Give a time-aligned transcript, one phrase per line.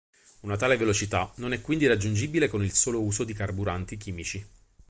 [0.39, 4.43] Una tale velocità non è quindi raggiungibile con il solo uso di carburanti chimici.